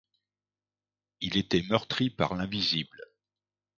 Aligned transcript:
Il 1.19 1.37
était 1.37 1.61
meurtri 1.69 2.09
par 2.09 2.33
l’invisible. 2.33 3.05